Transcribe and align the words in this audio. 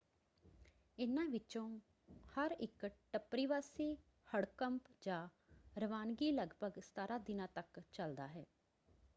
ਇਹਨਾਂ 0.97 1.25
ਵਿੱਚੋਂ 1.25 1.79
ਹਰ 2.35 2.51
ਇੱਕ 2.59 2.85
ਟੱਪਰੀਵਾਸੀ 3.13 3.93
ਹੜਕੰਪ 4.27 4.89
ਜਾਂ 5.01 5.27
ਰਵਾਨਗੀ 5.77 6.31
ਲਗਭਗ 6.31 6.79
17 6.81 7.19
ਦਿਨਾਂ 7.25 7.47
ਤੱਕ 7.47 7.79
ਚੱਲਦਾ 7.91 8.27
ਹੈ। 8.27 8.45